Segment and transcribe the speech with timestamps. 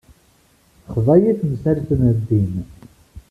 [0.83, 2.53] Texḍa-yi temsalt n ddin.